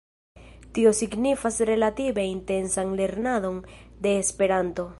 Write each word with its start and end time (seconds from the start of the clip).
Tio 0.77 0.93
signifas 0.99 1.59
relative 1.71 2.23
intensan 2.31 2.95
lernadon 3.01 3.57
de 4.07 4.11
Esperanto. 4.23 4.87